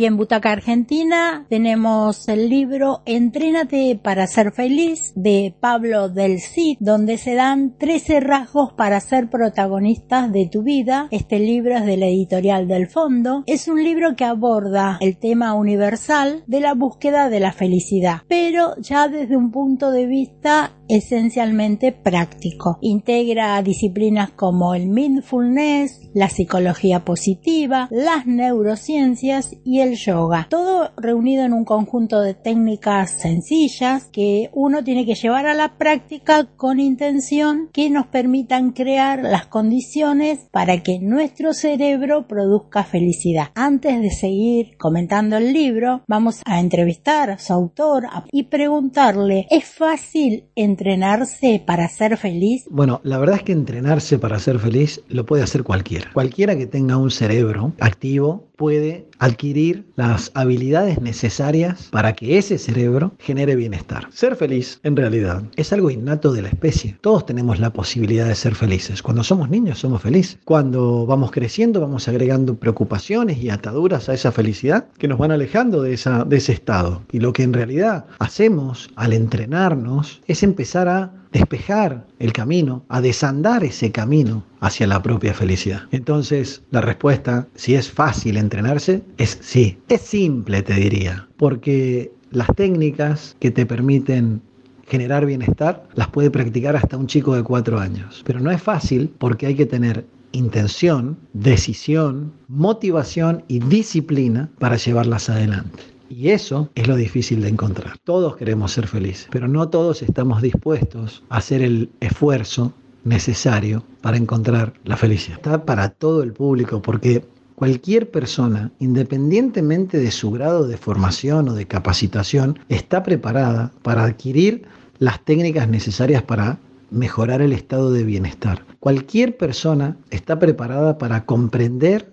Hoy 0.00 0.06
en 0.06 0.16
Butaca 0.16 0.52
Argentina 0.52 1.44
tenemos 1.50 2.26
el 2.26 2.48
libro 2.48 3.02
Entrénate 3.04 4.00
para 4.02 4.26
ser 4.26 4.50
feliz 4.50 5.12
de 5.14 5.54
Pablo 5.60 6.08
del 6.08 6.40
Cid, 6.40 6.78
donde 6.80 7.18
se 7.18 7.34
dan 7.34 7.76
13 7.76 8.20
rasgos 8.20 8.72
para 8.72 8.98
ser 9.00 9.28
protagonistas 9.28 10.32
de 10.32 10.48
tu 10.50 10.62
vida. 10.62 11.08
Este 11.10 11.38
libro 11.38 11.76
es 11.76 11.84
de 11.84 11.98
la 11.98 12.06
editorial 12.06 12.66
del 12.66 12.88
Fondo. 12.88 13.44
Es 13.46 13.68
un 13.68 13.84
libro 13.84 14.16
que 14.16 14.24
aborda 14.24 14.96
el 15.02 15.18
tema 15.18 15.52
universal 15.52 16.44
de 16.46 16.60
la 16.60 16.72
búsqueda 16.72 17.28
de 17.28 17.40
la 17.40 17.52
felicidad, 17.52 18.22
pero 18.26 18.76
ya 18.78 19.06
desde 19.06 19.36
un 19.36 19.50
punto 19.50 19.90
de 19.90 20.06
vista 20.06 20.70
esencialmente 20.90 21.92
práctico. 21.92 22.78
Integra 22.80 23.60
disciplinas 23.62 24.30
como 24.30 24.74
el 24.74 24.86
mindfulness, 24.86 26.10
la 26.14 26.28
psicología 26.28 27.04
positiva, 27.04 27.88
las 27.90 28.26
neurociencias 28.26 29.56
y 29.64 29.80
el 29.80 29.96
yoga. 29.96 30.46
Todo 30.50 30.90
reunido 30.96 31.44
en 31.44 31.52
un 31.52 31.64
conjunto 31.64 32.20
de 32.20 32.34
técnicas 32.34 33.10
sencillas 33.10 34.04
que 34.12 34.50
uno 34.52 34.82
tiene 34.84 35.06
que 35.06 35.14
llevar 35.14 35.46
a 35.46 35.54
la 35.54 35.76
práctica 35.78 36.48
con 36.56 36.80
intención 36.80 37.68
que 37.72 37.90
nos 37.90 38.06
permitan 38.06 38.72
crear 38.72 39.22
las 39.22 39.46
condiciones 39.46 40.48
para 40.50 40.82
que 40.82 40.98
nuestro 40.98 41.52
cerebro 41.52 42.26
produzca 42.26 42.84
felicidad. 42.84 43.48
Antes 43.54 44.00
de 44.00 44.10
seguir 44.10 44.76
comentando 44.76 45.36
el 45.36 45.52
libro, 45.52 46.02
vamos 46.06 46.40
a 46.44 46.60
entrevistar 46.60 47.30
a 47.30 47.38
su 47.38 47.52
autor 47.52 48.06
y 48.32 48.44
preguntarle, 48.44 49.46
¿es 49.50 49.64
fácil 49.64 50.44
entrenarse 50.80 51.62
para 51.66 51.88
ser 51.88 52.16
feliz? 52.16 52.64
Bueno, 52.70 53.00
la 53.04 53.18
verdad 53.18 53.36
es 53.36 53.42
que 53.42 53.52
entrenarse 53.52 54.18
para 54.18 54.38
ser 54.38 54.58
feliz 54.58 55.02
lo 55.08 55.26
puede 55.26 55.42
hacer 55.42 55.62
cualquiera. 55.62 56.10
Cualquiera 56.14 56.56
que 56.56 56.66
tenga 56.66 56.96
un 56.96 57.10
cerebro 57.10 57.74
activo 57.80 58.48
puede 58.56 59.06
adquirir 59.18 59.86
las 59.96 60.30
habilidades 60.34 61.00
necesarias 61.00 61.88
para 61.90 62.14
que 62.14 62.36
ese 62.36 62.58
cerebro 62.58 63.14
genere 63.18 63.56
bienestar. 63.56 64.08
Ser 64.12 64.36
feliz, 64.36 64.80
en 64.82 64.96
realidad, 64.96 65.44
es 65.56 65.72
algo 65.72 65.90
innato 65.90 66.32
de 66.32 66.42
la 66.42 66.48
especie. 66.48 66.96
Todos 67.00 67.24
tenemos 67.24 67.58
la 67.58 67.72
posibilidad 67.72 68.26
de 68.26 68.34
ser 68.34 68.54
felices. 68.54 69.02
Cuando 69.02 69.24
somos 69.24 69.48
niños 69.48 69.78
somos 69.78 70.02
felices. 70.02 70.38
Cuando 70.44 71.06
vamos 71.06 71.30
creciendo 71.30 71.80
vamos 71.80 72.08
agregando 72.08 72.56
preocupaciones 72.56 73.38
y 73.38 73.48
ataduras 73.48 74.08
a 74.08 74.14
esa 74.14 74.32
felicidad 74.32 74.88
que 74.98 75.08
nos 75.08 75.18
van 75.18 75.30
alejando 75.30 75.82
de, 75.82 75.94
esa, 75.94 76.24
de 76.24 76.36
ese 76.36 76.52
estado. 76.52 77.02
Y 77.12 77.20
lo 77.20 77.32
que 77.32 77.44
en 77.44 77.54
realidad 77.54 78.06
hacemos 78.18 78.90
al 78.94 79.14
entrenarnos 79.14 80.20
es 80.26 80.42
empezar 80.42 80.69
a 80.76 81.12
despejar 81.32 82.06
el 82.18 82.32
camino, 82.32 82.84
a 82.88 83.00
desandar 83.00 83.64
ese 83.64 83.92
camino 83.92 84.44
hacia 84.60 84.86
la 84.86 85.02
propia 85.02 85.34
felicidad. 85.34 85.82
Entonces, 85.90 86.62
la 86.70 86.80
respuesta, 86.80 87.48
si 87.54 87.74
es 87.74 87.90
fácil 87.90 88.36
entrenarse, 88.36 89.02
es 89.18 89.38
sí. 89.40 89.78
Es 89.88 90.02
simple, 90.02 90.62
te 90.62 90.74
diría, 90.74 91.28
porque 91.36 92.12
las 92.30 92.48
técnicas 92.54 93.36
que 93.38 93.50
te 93.50 93.66
permiten 93.66 94.42
generar 94.86 95.24
bienestar 95.24 95.88
las 95.94 96.08
puede 96.08 96.30
practicar 96.30 96.76
hasta 96.76 96.96
un 96.96 97.06
chico 97.06 97.34
de 97.34 97.42
cuatro 97.42 97.78
años. 97.78 98.22
Pero 98.26 98.40
no 98.40 98.50
es 98.50 98.62
fácil 98.62 99.12
porque 99.18 99.46
hay 99.46 99.54
que 99.54 99.66
tener 99.66 100.04
intención, 100.32 101.16
decisión, 101.32 102.32
motivación 102.48 103.44
y 103.48 103.60
disciplina 103.60 104.50
para 104.58 104.76
llevarlas 104.76 105.28
adelante. 105.28 105.82
Y 106.10 106.30
eso 106.30 106.68
es 106.74 106.88
lo 106.88 106.96
difícil 106.96 107.40
de 107.40 107.48
encontrar. 107.48 107.96
Todos 107.98 108.36
queremos 108.36 108.72
ser 108.72 108.88
felices, 108.88 109.28
pero 109.30 109.46
no 109.46 109.68
todos 109.68 110.02
estamos 110.02 110.42
dispuestos 110.42 111.22
a 111.28 111.36
hacer 111.36 111.62
el 111.62 111.88
esfuerzo 112.00 112.72
necesario 113.04 113.84
para 114.02 114.16
encontrar 114.16 114.72
la 114.82 114.96
felicidad. 114.96 115.36
Está 115.36 115.64
para 115.64 115.90
todo 115.90 116.24
el 116.24 116.32
público 116.32 116.82
porque 116.82 117.24
cualquier 117.54 118.10
persona, 118.10 118.72
independientemente 118.80 119.98
de 119.98 120.10
su 120.10 120.32
grado 120.32 120.66
de 120.66 120.76
formación 120.76 121.48
o 121.48 121.54
de 121.54 121.66
capacitación, 121.66 122.58
está 122.68 123.04
preparada 123.04 123.70
para 123.82 124.02
adquirir 124.02 124.64
las 124.98 125.24
técnicas 125.24 125.68
necesarias 125.68 126.24
para 126.24 126.58
mejorar 126.90 127.40
el 127.40 127.52
estado 127.52 127.92
de 127.92 128.02
bienestar. 128.02 128.64
Cualquier 128.80 129.36
persona 129.36 129.96
está 130.10 130.40
preparada 130.40 130.98
para 130.98 131.24
comprender 131.24 132.10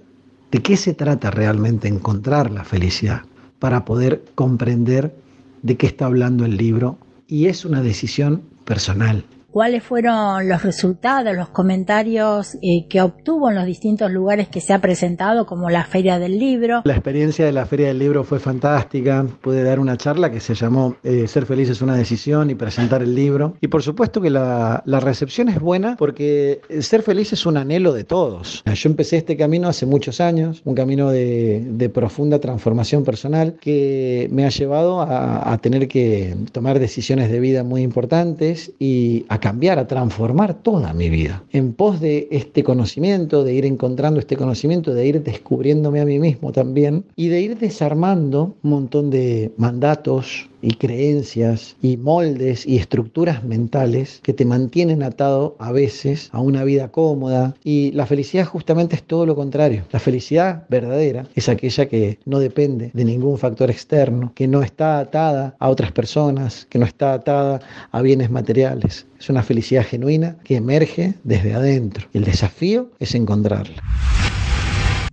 de 0.52 0.62
qué 0.62 0.78
se 0.78 0.94
trata 0.94 1.32
realmente 1.32 1.88
encontrar 1.88 2.52
la 2.52 2.64
felicidad 2.64 3.24
para 3.60 3.86
poder 3.86 4.24
comprender 4.36 5.16
de 5.62 5.78
qué 5.78 5.88
está 5.88 6.06
hablando 6.06 6.46
el 6.46 6.58
libro. 6.58 6.98
Y 7.28 7.48
es 7.48 7.66
una 7.66 7.82
decisión 7.82 8.42
personal 8.66 9.26
cuáles 9.58 9.82
fueron 9.82 10.48
los 10.48 10.62
resultados, 10.62 11.36
los 11.36 11.50
comentarios 11.50 12.54
eh, 12.62 12.86
que 12.88 13.02
obtuvo 13.02 13.50
en 13.50 13.56
los 13.56 13.66
distintos 13.66 14.12
lugares 14.12 14.50
que 14.50 14.62
se 14.62 14.72
ha 14.72 14.80
presentado, 14.80 15.48
como 15.48 15.72
la 15.72 15.84
Feria 15.84 16.20
del 16.20 16.38
Libro. 16.38 16.84
La 16.86 16.94
experiencia 16.94 17.44
de 17.44 17.52
la 17.52 17.66
Feria 17.66 17.88
del 17.88 17.98
Libro 17.98 18.24
fue 18.24 18.40
fantástica. 18.40 19.26
Pude 19.42 19.64
dar 19.64 19.80
una 19.80 19.98
charla 19.98 20.30
que 20.30 20.42
se 20.42 20.54
llamó 20.54 20.98
eh, 21.04 21.28
Ser 21.28 21.48
feliz 21.48 21.72
es 21.72 21.82
una 21.82 21.96
decisión 21.96 22.52
y 22.52 22.54
presentar 22.54 23.02
el 23.02 23.16
libro. 23.16 23.56
Y 23.60 23.68
por 23.70 23.82
supuesto 23.82 24.22
que 24.22 24.30
la, 24.30 24.84
la 24.86 25.00
recepción 25.00 25.50
es 25.50 25.60
buena 25.60 25.96
porque 25.98 26.62
ser 26.82 27.02
feliz 27.02 27.34
es 27.34 27.44
un 27.48 27.58
anhelo 27.58 27.94
de 27.94 28.04
todos. 28.04 28.64
Yo 28.72 28.90
empecé 28.92 29.18
este 29.18 29.38
camino 29.38 29.70
hace 29.70 29.88
muchos 29.88 30.22
años, 30.22 30.62
un 30.66 30.76
camino 30.76 31.10
de, 31.10 31.66
de 31.68 31.90
profunda 31.90 32.38
transformación 32.38 33.04
personal 33.04 33.56
que 33.60 34.28
me 34.32 34.46
ha 34.46 34.50
llevado 34.50 35.02
a, 35.02 35.52
a 35.52 35.58
tener 35.58 35.88
que 35.88 36.36
tomar 36.52 36.78
decisiones 36.78 37.32
de 37.32 37.40
vida 37.40 37.64
muy 37.64 37.82
importantes 37.82 38.74
y 38.78 39.26
a 39.30 39.47
cambiar, 39.48 39.80
a 39.80 39.88
transformar 39.88 40.56
toda 40.56 40.94
mi 40.94 41.10
vida. 41.10 41.42
En 41.54 41.72
pos 41.72 42.02
de 42.02 42.28
este 42.32 42.66
conocimiento, 42.66 43.46
de 43.46 43.54
ir 43.54 43.66
encontrando 43.66 44.20
este 44.20 44.36
conocimiento, 44.36 44.94
de 44.94 45.08
ir 45.08 45.24
descubriéndome 45.24 46.02
a 46.02 46.06
mí 46.06 46.20
mismo 46.20 46.52
también 46.52 47.06
y 47.16 47.30
de 47.30 47.40
ir 47.40 47.58
desarmando 47.58 48.58
un 48.62 48.70
montón 48.70 49.10
de 49.10 49.54
mandatos, 49.56 50.50
y 50.62 50.74
creencias 50.74 51.76
y 51.82 51.98
moldes 51.98 52.66
y 52.66 52.78
estructuras 52.78 53.44
mentales 53.44 54.20
que 54.24 54.34
te 54.34 54.46
mantienen 54.46 55.04
atado 55.04 55.56
a 55.60 55.72
veces 55.72 56.30
a 56.32 56.40
una 56.40 56.64
vida 56.64 56.90
cómoda 56.90 57.56
y 57.64 57.92
la 57.92 58.06
felicidad 58.06 58.46
justamente 58.46 58.96
es 58.96 59.04
todo 59.04 59.26
lo 59.26 59.36
contrario. 59.36 59.84
La 59.92 60.00
felicidad 60.00 60.66
verdadera 60.70 61.28
es 61.36 61.50
aquella 61.50 61.88
que 61.88 62.20
no 62.26 62.40
depende 62.40 62.92
de 62.94 63.06
ningún 63.06 63.38
factor 63.38 63.70
externo, 63.70 64.32
que 64.36 64.48
no 64.48 64.64
está 64.64 65.00
atada 65.00 65.56
a 65.60 65.70
otras 65.70 65.92
personas, 65.92 66.66
que 66.70 66.80
no 66.80 66.86
está 66.86 67.14
atada 67.14 67.60
a 67.92 68.02
bienes 68.02 68.30
materiales. 68.30 69.06
Es 69.20 69.30
una 69.30 69.44
felicidad 69.44 69.86
genuina 69.86 70.38
que 70.44 70.56
emerge 70.56 71.16
desde 71.24 71.54
adentro. 71.54 72.08
El 72.14 72.24
desafío 72.24 72.92
es 73.00 73.16
encontrarla. 73.16 73.82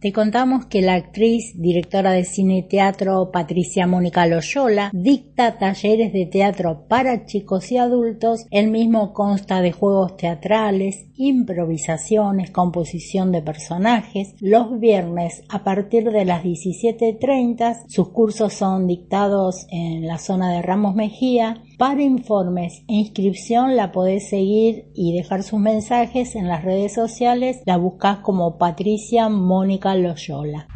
Te 0.04 0.12
contamos 0.12 0.66
que 0.66 0.82
la 0.82 0.96
actriz, 0.96 1.54
directora 1.58 2.12
de 2.12 2.24
cine 2.24 2.58
y 2.58 2.68
teatro 2.68 3.30
Patricia 3.32 3.86
Mónica 3.86 4.26
Loyola 4.26 4.90
dicta 4.92 5.56
talleres 5.56 6.12
de 6.12 6.26
teatro 6.26 6.84
para 6.88 7.24
chicos 7.24 7.72
y 7.72 7.78
adultos. 7.78 8.44
El 8.50 8.70
mismo 8.70 9.14
consta 9.14 9.62
de 9.62 9.72
juegos 9.72 10.18
teatrales, 10.18 11.06
improvisaciones, 11.16 12.50
composición 12.50 13.32
de 13.32 13.42
personajes. 13.42 14.34
Los 14.40 14.78
viernes 14.80 15.42
a 15.48 15.64
partir 15.64 16.10
de 16.10 16.24
las 16.24 16.42
17.30 16.42 17.86
sus 17.88 18.08
cursos 18.08 18.54
son 18.54 18.86
dictados 18.86 19.66
en 19.70 20.06
la 20.06 20.18
zona 20.18 20.52
de 20.52 20.62
Ramos 20.62 20.94
Mejía 20.94 21.62
para 21.78 22.02
informes 22.02 22.84
e 22.88 22.94
inscripción 22.94 23.76
la 23.76 23.92
podés 23.92 24.28
seguir 24.28 24.90
y 24.94 25.16
dejar 25.16 25.42
sus 25.42 25.58
mensajes 25.58 26.36
en 26.36 26.48
las 26.48 26.64
redes 26.64 26.92
sociales. 26.92 27.60
La 27.66 27.76
buscas 27.76 28.18
como 28.18 28.58
Patricia 28.58 29.28
Mónica 29.28 29.94
Loyola. 29.94 30.68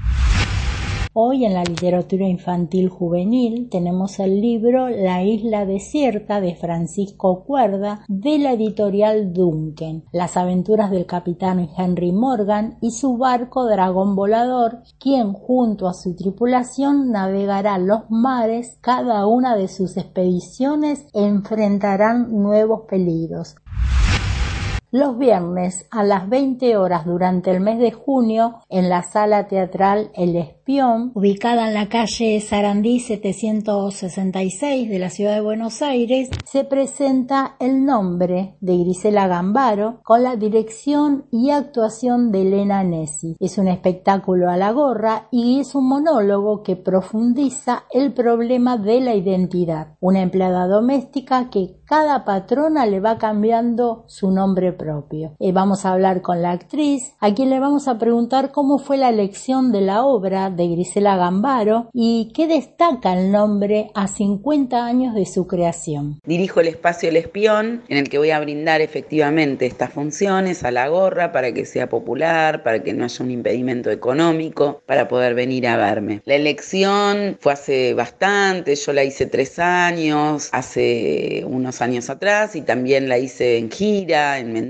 Hoy 1.20 1.44
en 1.44 1.52
la 1.52 1.64
literatura 1.64 2.28
infantil 2.28 2.88
juvenil 2.88 3.68
tenemos 3.68 4.20
el 4.20 4.40
libro 4.40 4.88
La 4.88 5.24
isla 5.24 5.66
desierta 5.66 6.40
de 6.40 6.54
Francisco 6.54 7.42
Cuerda 7.42 8.04
de 8.06 8.38
la 8.38 8.53
editorial 8.53 9.32
Duncan, 9.32 10.04
las 10.12 10.36
aventuras 10.36 10.92
del 10.92 11.06
capitán 11.06 11.70
Henry 11.76 12.12
Morgan 12.12 12.78
y 12.80 12.92
su 12.92 13.16
barco 13.16 13.66
dragón 13.66 14.15
volador, 14.15 14.84
quien 15.00 15.32
junto 15.32 15.88
a 15.88 15.92
su 15.92 16.15
tripulación 16.15 17.10
navegará 17.10 17.78
los 17.78 18.03
mares, 18.10 18.78
cada 18.80 19.26
una 19.26 19.56
de 19.56 19.66
sus 19.66 19.97
expediciones 19.97 21.09
enfrentarán 21.14 22.30
nuevos 22.30 22.82
peligros. 22.88 23.56
Los 24.90 25.18
viernes 25.18 25.86
a 25.90 26.02
las 26.02 26.30
20 26.30 26.78
horas 26.78 27.04
durante 27.04 27.50
el 27.50 27.60
mes 27.60 27.78
de 27.78 27.92
junio 27.92 28.60
en 28.70 28.88
la 28.88 29.02
sala 29.02 29.46
teatral 29.46 30.10
El 30.14 30.34
Espión, 30.34 31.12
ubicada 31.14 31.68
en 31.68 31.74
la 31.74 31.90
calle 31.90 32.40
Sarandí 32.40 32.98
766 32.98 34.88
de 34.88 34.98
la 34.98 35.10
ciudad 35.10 35.34
de 35.34 35.42
Buenos 35.42 35.82
Aires, 35.82 36.30
se 36.46 36.64
presenta 36.64 37.56
El 37.60 37.84
nombre 37.84 38.56
de 38.62 38.78
Grisela 38.78 39.28
Gambaro 39.28 40.00
con 40.04 40.22
la 40.22 40.36
dirección 40.36 41.26
y 41.30 41.50
actuación 41.50 42.32
de 42.32 42.42
Elena 42.42 42.82
Nessi. 42.82 43.36
Es 43.40 43.58
un 43.58 43.68
espectáculo 43.68 44.48
a 44.48 44.56
la 44.56 44.72
gorra 44.72 45.28
y 45.30 45.60
es 45.60 45.74
un 45.74 45.86
monólogo 45.86 46.62
que 46.62 46.76
profundiza 46.76 47.84
el 47.92 48.14
problema 48.14 48.78
de 48.78 49.02
la 49.02 49.14
identidad. 49.14 49.96
Una 50.00 50.22
empleada 50.22 50.66
doméstica 50.66 51.50
que 51.50 51.82
cada 51.84 52.24
patrona 52.24 52.86
le 52.86 53.00
va 53.00 53.18
cambiando 53.18 54.04
su 54.06 54.30
nombre 54.30 54.78
Eh, 55.41 55.53
vamos 55.53 55.84
a 55.84 55.92
hablar 55.92 56.22
con 56.22 56.42
la 56.42 56.53
actriz, 56.53 57.15
a 57.21 57.34
quien 57.34 57.51
le 57.51 57.60
vamos 57.60 57.89
a 57.89 57.98
preguntar 57.98 58.53
cómo 58.53 58.78
fue 58.78 58.97
la 58.97 59.09
elección 59.09 59.72
de 59.72 59.80
la 59.80 60.04
obra 60.04 60.51
de 60.51 60.69
Grisela 60.69 61.16
Gambaro 61.16 61.91
y 61.92 62.30
qué 62.34 62.47
destaca 62.47 63.13
el 63.19 63.33
nombre 63.33 63.91
a 63.95 64.07
50 64.07 64.84
años 64.84 65.15
de 65.15 65.27
su 65.27 65.47
creación. 65.47 66.21
Dirijo 66.25 66.60
el 66.60 66.69
espacio 66.69 67.09
El 67.09 67.16
Espión, 67.16 67.83
en 67.89 67.98
el 67.98 68.09
que 68.09 68.19
voy 68.19 68.30
a 68.30 68.41
brindar 68.41 68.80
efectivamente 68.80 69.66
estas 69.66 69.92
funciones 69.92 70.63
a 70.65 70.71
la 70.71 70.89
gorra 70.89 71.33
para 71.33 71.53
que 71.53 71.65
sea 71.65 71.89
popular, 71.89 72.63
para 72.63 72.83
que 72.83 72.92
no 72.92 73.04
haya 73.04 73.24
un 73.24 73.31
impedimento 73.31 73.91
económico, 73.91 74.83
para 74.86 75.09
poder 75.09 75.34
venir 75.34 75.66
a 75.66 75.77
verme. 75.77 76.22
La 76.24 76.34
elección 76.34 77.36
fue 77.41 77.53
hace 77.53 77.95
bastante, 77.95 78.74
yo 78.77 78.92
la 78.92 79.04
hice 79.04 79.27
tres 79.27 79.59
años, 79.59 80.48
hace 80.53 81.45
unos 81.47 81.81
años 81.83 82.10
atrás, 82.10 82.54
y 82.57 82.63
también 82.63 83.09
la 83.09 83.19
hice 83.19 83.59
en 83.59 83.71
gira, 83.71 84.39
en 84.39 84.67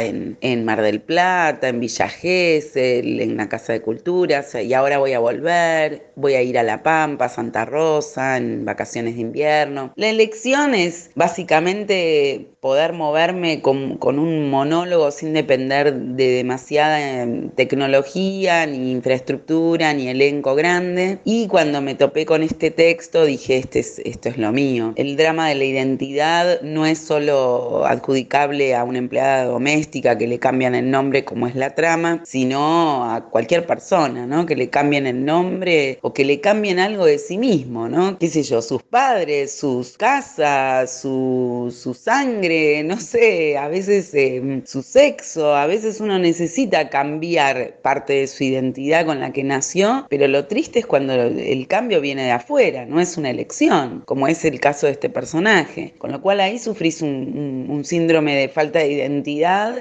en, 0.00 0.38
en 0.40 0.64
Mar 0.64 0.80
del 0.80 1.00
Plata, 1.00 1.68
en 1.68 1.80
Villa 1.80 2.08
Gesell, 2.08 3.20
en 3.20 3.36
la 3.36 3.48
Casa 3.48 3.72
de 3.72 3.82
Culturas, 3.82 4.54
y 4.54 4.72
ahora 4.72 4.98
voy 4.98 5.12
a 5.12 5.18
volver, 5.18 6.10
voy 6.16 6.34
a 6.34 6.42
ir 6.42 6.58
a 6.58 6.62
La 6.62 6.82
Pampa, 6.82 7.28
Santa 7.28 7.64
Rosa, 7.64 8.38
en 8.38 8.64
vacaciones 8.64 9.16
de 9.16 9.20
invierno. 9.20 9.92
La 9.96 10.08
elección 10.08 10.74
es 10.74 11.10
básicamente 11.14 12.48
poder 12.60 12.92
moverme 12.92 13.62
con, 13.62 13.98
con 13.98 14.18
un 14.18 14.50
monólogo 14.50 15.10
sin 15.10 15.32
depender 15.32 15.94
de 15.94 16.28
demasiada 16.28 17.22
em, 17.22 17.50
tecnología, 17.50 18.66
ni 18.66 18.90
infraestructura, 18.90 19.92
ni 19.92 20.08
elenco 20.08 20.54
grande. 20.54 21.18
Y 21.24 21.46
cuando 21.46 21.80
me 21.80 21.94
topé 21.94 22.26
con 22.26 22.42
este 22.42 22.70
texto 22.70 23.24
dije, 23.24 23.58
este 23.58 23.80
es, 23.80 24.00
esto 24.00 24.28
es 24.28 24.38
lo 24.38 24.52
mío. 24.52 24.92
El 24.96 25.16
drama 25.16 25.48
de 25.48 25.54
la 25.54 25.64
identidad 25.64 26.60
no 26.62 26.86
es 26.86 26.98
solo 26.98 27.84
adjudicable 27.86 28.74
a 28.74 28.84
una 28.84 28.98
doméstica 29.44 30.16
que 30.16 30.26
le 30.26 30.38
cambian 30.38 30.74
el 30.74 30.90
nombre 30.90 31.24
como 31.24 31.46
es 31.46 31.54
la 31.54 31.74
trama, 31.74 32.22
sino 32.24 33.04
a 33.10 33.24
cualquier 33.24 33.66
persona, 33.66 34.26
¿no? 34.26 34.46
Que 34.46 34.56
le 34.56 34.70
cambien 34.70 35.06
el 35.06 35.24
nombre 35.24 35.98
o 36.02 36.12
que 36.12 36.24
le 36.24 36.40
cambien 36.40 36.78
algo 36.78 37.04
de 37.04 37.18
sí 37.18 37.38
mismo, 37.38 37.88
¿no? 37.88 38.18
Qué 38.18 38.28
sé 38.28 38.42
yo, 38.42 38.62
sus 38.62 38.82
padres, 38.82 39.52
sus 39.52 39.96
casas, 39.96 41.00
su, 41.00 41.74
su 41.76 41.94
sangre, 41.94 42.82
no 42.84 42.98
sé, 43.00 43.56
a 43.56 43.68
veces 43.68 44.12
eh, 44.14 44.62
su 44.64 44.82
sexo, 44.82 45.54
a 45.54 45.66
veces 45.66 46.00
uno 46.00 46.18
necesita 46.18 46.88
cambiar 46.88 47.78
parte 47.82 48.14
de 48.14 48.26
su 48.26 48.44
identidad 48.44 49.06
con 49.06 49.20
la 49.20 49.32
que 49.32 49.44
nació, 49.44 50.06
pero 50.08 50.28
lo 50.28 50.46
triste 50.46 50.80
es 50.80 50.86
cuando 50.86 51.14
el 51.14 51.66
cambio 51.68 52.00
viene 52.00 52.24
de 52.24 52.32
afuera, 52.32 52.86
no 52.86 53.00
es 53.00 53.16
una 53.16 53.30
elección, 53.30 54.02
como 54.06 54.28
es 54.28 54.44
el 54.44 54.60
caso 54.60 54.86
de 54.86 54.92
este 54.92 55.10
personaje. 55.10 55.94
Con 55.98 56.12
lo 56.12 56.20
cual 56.20 56.40
ahí 56.40 56.58
sufrís 56.58 57.02
un, 57.02 57.66
un 57.68 57.84
síndrome 57.84 58.34
de 58.36 58.48
falta 58.48 58.80
de 58.80 58.92
identidad 58.92 59.07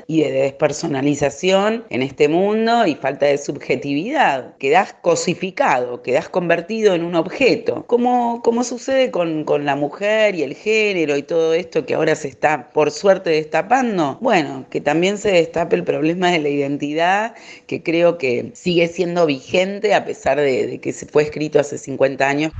y 0.07 0.21
de 0.21 0.31
despersonalización 0.31 1.83
en 1.89 2.01
este 2.01 2.27
mundo 2.29 2.87
y 2.87 2.95
falta 2.95 3.25
de 3.25 3.37
subjetividad. 3.37 4.55
Quedás 4.57 4.93
cosificado, 5.01 6.01
quedás 6.01 6.29
convertido 6.29 6.95
en 6.95 7.03
un 7.03 7.15
objeto, 7.15 7.85
como, 7.87 8.41
como 8.41 8.63
sucede 8.63 9.11
con, 9.11 9.43
con 9.43 9.65
la 9.65 9.75
mujer 9.75 10.35
y 10.35 10.43
el 10.43 10.55
género 10.55 11.17
y 11.17 11.23
todo 11.23 11.53
esto 11.53 11.85
que 11.85 11.95
ahora 11.95 12.15
se 12.15 12.29
está 12.29 12.69
por 12.69 12.91
suerte 12.91 13.31
destapando. 13.31 14.17
Bueno, 14.21 14.65
que 14.69 14.81
también 14.81 15.17
se 15.17 15.31
destape 15.31 15.75
el 15.75 15.83
problema 15.83 16.31
de 16.31 16.39
la 16.39 16.49
identidad 16.49 17.35
que 17.65 17.83
creo 17.83 18.17
que 18.17 18.51
sigue 18.53 18.87
siendo 18.87 19.25
vigente 19.25 19.93
a 19.93 20.05
pesar 20.05 20.39
de 20.39 20.79
que 20.81 20.93
se 20.93 21.05
fue 21.05 21.23
escrito 21.23 21.59
hace 21.59 21.77
50 21.77 22.27
años. 22.27 22.53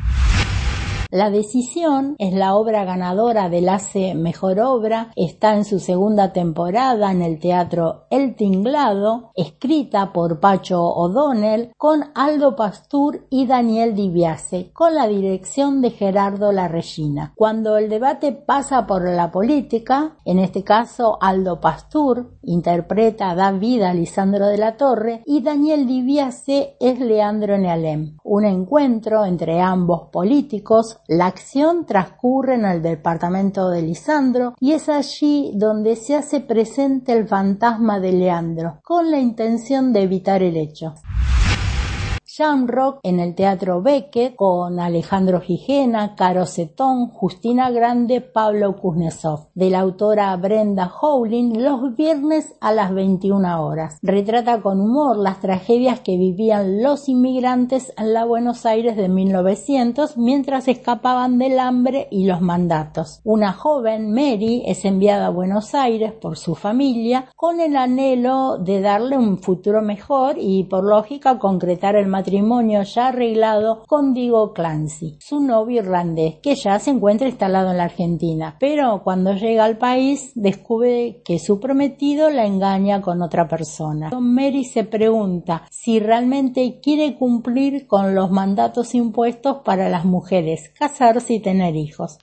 La 1.09 1.29
decisión 1.29 2.15
es 2.19 2.33
la 2.33 2.55
obra 2.55 2.83
ganadora 2.83 3.47
del 3.47 3.69
ACE 3.69 4.13
Mejor 4.13 4.59
Obra, 4.59 5.13
está 5.15 5.55
en 5.55 5.63
su 5.63 5.79
segunda 5.79 6.33
temporada 6.33 7.11
en 7.11 7.21
el 7.21 7.39
Teatro 7.39 8.07
El 8.09 8.35
Tinglado, 8.35 9.31
escrita 9.33 10.11
por 10.11 10.41
Pacho 10.41 10.83
O'Donnell, 10.83 11.71
con 11.77 12.03
Aldo 12.13 12.57
Pastur 12.57 13.25
y 13.29 13.47
Daniel 13.47 13.95
Dibiase, 13.95 14.71
con 14.73 14.95
la 14.95 15.07
dirección 15.07 15.81
de 15.81 15.91
Gerardo 15.91 16.51
La 16.51 16.67
Regina. 16.67 17.31
Cuando 17.37 17.77
el 17.77 17.87
debate 17.87 18.33
pasa 18.33 18.85
por 18.85 19.07
la 19.07 19.31
política, 19.31 20.17
en 20.25 20.39
este 20.39 20.65
caso 20.65 21.17
Aldo 21.21 21.61
Pastur 21.61 22.37
interpreta, 22.43 23.33
da 23.33 23.53
vida 23.53 23.91
a 23.91 23.93
Lisandro 23.93 24.47
de 24.47 24.57
la 24.57 24.75
Torre 24.75 25.21
y 25.25 25.41
Daniel 25.41 25.87
Dibiase 25.87 26.75
es 26.81 26.99
Leandro 26.99 27.57
Nealem. 27.57 28.17
Un 28.25 28.43
encuentro 28.43 29.23
entre 29.23 29.61
ambos 29.61 30.09
políticos 30.11 30.97
la 31.07 31.27
acción 31.27 31.85
transcurre 31.85 32.55
en 32.55 32.65
el 32.65 32.81
departamento 32.81 33.69
de 33.69 33.81
Lisandro 33.81 34.53
y 34.59 34.73
es 34.73 34.89
allí 34.89 35.51
donde 35.55 35.95
se 35.95 36.15
hace 36.15 36.41
presente 36.41 37.13
el 37.13 37.27
fantasma 37.27 37.99
de 37.99 38.11
Leandro, 38.11 38.79
con 38.83 39.09
la 39.09 39.19
intención 39.19 39.93
de 39.93 40.03
evitar 40.03 40.43
el 40.43 40.57
hecho. 40.57 40.95
Rock 42.39 42.99
en 43.01 43.19
el 43.19 43.33
Teatro 43.33 43.81
Beckett 43.81 44.35
con 44.35 44.79
Alejandro 44.79 45.41
Gijena, 45.41 46.13
Caro 46.13 46.45
Cetón, 46.45 47.09
Justina 47.09 47.71
Grande, 47.71 48.21
Pablo 48.21 48.75
Kuznetsov, 48.75 49.47
de 49.55 49.71
la 49.71 49.79
autora 49.79 50.35
Brenda 50.35 50.91
Howling, 51.01 51.63
los 51.63 51.95
viernes 51.95 52.53
a 52.61 52.73
las 52.73 52.93
21 52.93 53.65
horas. 53.65 53.97
Retrata 54.03 54.61
con 54.61 54.79
humor 54.79 55.17
las 55.17 55.39
tragedias 55.39 56.01
que 56.01 56.15
vivían 56.15 56.83
los 56.83 57.09
inmigrantes 57.09 57.91
en 57.97 58.13
la 58.13 58.23
Buenos 58.23 58.67
Aires 58.67 58.95
de 58.97 59.09
1900 59.09 60.17
mientras 60.17 60.67
escapaban 60.67 61.39
del 61.39 61.57
hambre 61.57 62.07
y 62.11 62.27
los 62.27 62.41
mandatos. 62.41 63.19
Una 63.23 63.51
joven, 63.51 64.11
Mary, 64.13 64.61
es 64.67 64.85
enviada 64.85 65.27
a 65.27 65.31
Buenos 65.31 65.73
Aires 65.73 66.11
por 66.11 66.37
su 66.37 66.53
familia 66.53 67.25
con 67.35 67.59
el 67.59 67.75
anhelo 67.75 68.59
de 68.59 68.79
darle 68.79 69.17
un 69.17 69.39
futuro 69.39 69.81
mejor 69.81 70.35
y 70.37 70.65
por 70.65 70.83
lógica 70.83 71.39
concretar 71.39 71.95
el 71.95 72.05
matrimonio 72.05 72.26
matrimonio 72.27 72.83
ya 72.83 73.07
arreglado 73.07 73.85
con 73.87 74.13
Diego 74.13 74.53
Clancy, 74.53 75.15
su 75.21 75.39
novio 75.39 75.81
irlandés, 75.81 76.35
que 76.43 76.55
ya 76.55 76.77
se 76.77 76.89
encuentra 76.89 77.29
instalado 77.29 77.71
en 77.71 77.77
la 77.77 77.85
Argentina, 77.85 78.57
pero 78.59 79.01
cuando 79.01 79.31
llega 79.31 79.63
al 79.63 79.77
país 79.77 80.33
descubre 80.35 81.21
que 81.23 81.39
su 81.39 81.61
prometido 81.61 82.29
la 82.29 82.45
engaña 82.45 83.01
con 83.01 83.21
otra 83.21 83.47
persona. 83.47 84.09
Mary 84.19 84.65
se 84.65 84.83
pregunta 84.83 85.63
si 85.71 85.99
realmente 85.99 86.81
quiere 86.81 87.15
cumplir 87.15 87.87
con 87.87 88.13
los 88.13 88.29
mandatos 88.29 88.93
impuestos 88.93 89.59
para 89.63 89.87
las 89.87 90.03
mujeres, 90.03 90.69
casarse 90.77 91.35
y 91.35 91.39
tener 91.39 91.77
hijos. 91.77 92.17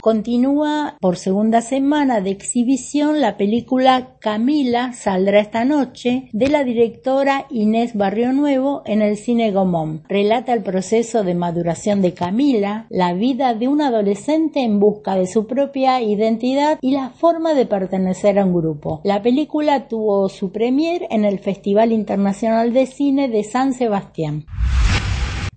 Continúa 0.00 0.96
por 0.98 1.18
segunda 1.18 1.60
semana 1.60 2.22
de 2.22 2.30
exhibición 2.30 3.20
la 3.20 3.36
película 3.36 4.16
Camila 4.18 4.94
saldrá 4.94 5.40
esta 5.40 5.66
noche 5.66 6.30
de 6.32 6.48
la 6.48 6.64
directora 6.64 7.46
Inés 7.50 7.94
Barrio 7.94 8.32
Nuevo 8.32 8.82
en 8.86 9.02
el 9.02 9.18
cine 9.18 9.50
Gomón. 9.50 10.02
Relata 10.08 10.54
el 10.54 10.62
proceso 10.62 11.22
de 11.22 11.34
maduración 11.34 12.00
de 12.00 12.14
Camila, 12.14 12.86
la 12.88 13.12
vida 13.12 13.52
de 13.52 13.68
un 13.68 13.82
adolescente 13.82 14.60
en 14.64 14.80
busca 14.80 15.16
de 15.16 15.26
su 15.26 15.46
propia 15.46 16.00
identidad 16.00 16.78
y 16.80 16.92
la 16.92 17.10
forma 17.10 17.52
de 17.52 17.66
pertenecer 17.66 18.38
a 18.38 18.46
un 18.46 18.54
grupo. 18.54 19.02
La 19.04 19.20
película 19.20 19.86
tuvo 19.86 20.30
su 20.30 20.50
premier 20.50 21.06
en 21.10 21.26
el 21.26 21.40
Festival 21.40 21.92
Internacional 21.92 22.72
de 22.72 22.86
Cine 22.86 23.28
de 23.28 23.44
San 23.44 23.74
Sebastián. 23.74 24.46